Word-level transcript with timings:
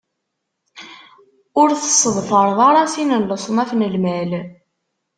Ur 1.61 1.69
tesseḍfareḍ 1.81 2.59
ara 2.69 2.83
sin 2.93 3.15
n 3.21 3.25
leṣnaf 3.29 3.71
n 3.73 3.81
lmal. 3.93 4.31